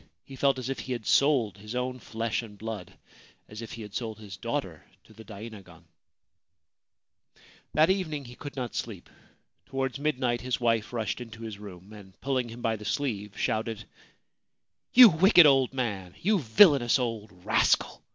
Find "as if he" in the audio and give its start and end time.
0.57-0.93, 3.47-3.83